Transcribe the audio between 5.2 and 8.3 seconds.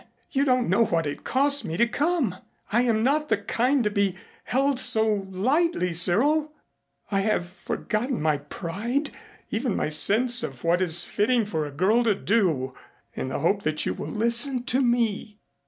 lightly, Cyril. I have forgotten